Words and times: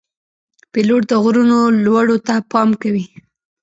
پیلوټ 0.71 1.01
د 1.07 1.13
غرونو 1.23 1.59
لوړو 1.85 2.17
ته 2.27 2.35
پام 2.51 2.69
کوي. 2.81 3.05